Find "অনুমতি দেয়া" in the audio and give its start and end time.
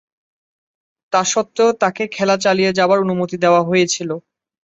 2.99-3.61